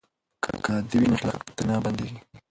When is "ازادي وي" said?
0.57-1.07